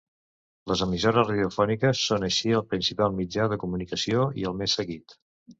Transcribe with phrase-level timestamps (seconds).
[0.71, 5.17] Les emissores radiofòniques són així el principal mitjà de comunicació i el més seguit.